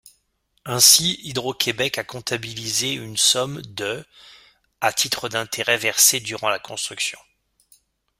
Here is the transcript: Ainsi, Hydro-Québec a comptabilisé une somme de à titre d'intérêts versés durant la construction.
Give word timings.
Ainsi, 0.65 1.19
Hydro-Québec 1.25 1.99
a 1.99 2.03
comptabilisé 2.03 2.93
une 2.93 3.17
somme 3.17 3.61
de 3.61 4.03
à 4.79 4.91
titre 4.93 5.29
d'intérêts 5.29 5.77
versés 5.77 6.19
durant 6.19 6.49
la 6.49 6.57
construction. 6.57 7.19